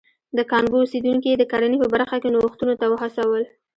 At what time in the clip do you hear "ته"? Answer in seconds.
2.79-2.85